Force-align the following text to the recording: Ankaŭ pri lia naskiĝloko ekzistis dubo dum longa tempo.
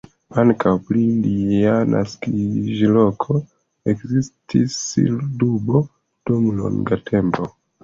Ankaŭ 0.43 0.71
pri 0.85 1.01
lia 1.25 1.75
naskiĝloko 1.95 3.37
ekzistis 3.95 4.81
dubo 5.45 5.85
dum 5.93 6.51
longa 6.59 7.03
tempo. 7.15 7.51